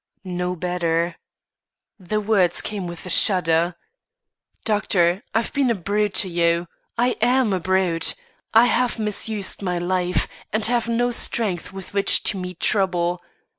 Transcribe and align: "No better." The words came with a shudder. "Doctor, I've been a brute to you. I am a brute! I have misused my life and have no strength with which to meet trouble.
"No 0.23 0.55
better." 0.55 1.17
The 1.99 2.19
words 2.19 2.59
came 2.61 2.87
with 2.87 3.05
a 3.05 3.09
shudder. 3.11 3.75
"Doctor, 4.65 5.21
I've 5.35 5.53
been 5.53 5.69
a 5.69 5.75
brute 5.75 6.15
to 6.25 6.27
you. 6.27 6.67
I 6.97 7.17
am 7.21 7.53
a 7.53 7.59
brute! 7.59 8.15
I 8.51 8.65
have 8.65 8.97
misused 8.97 9.61
my 9.61 9.77
life 9.77 10.27
and 10.51 10.65
have 10.65 10.87
no 10.89 11.11
strength 11.11 11.71
with 11.71 11.93
which 11.93 12.23
to 12.23 12.37
meet 12.39 12.59
trouble. 12.59 13.21